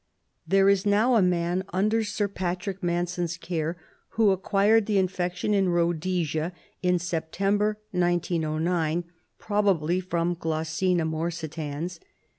There 0.47 0.67
is 0.67 0.83
now 0.83 1.13
a 1.13 1.21
man 1.21 1.63
under 1.73 2.03
Sir 2.03 2.27
P. 2.27 2.43
Hanson's 2.43 3.37
care 3.37 3.77
who 4.17 4.31
acquired 4.31 4.87
the 4.87 4.97
infection 4.97 5.53
in 5.53 5.67
Ehodesia 5.67 6.53
in 6.81 6.97
September, 6.97 7.77
1909, 7.91 9.03
probably 9.37 9.99
from 9.99 10.33
Glossina 10.37 11.05
morsitans. 11.05 11.99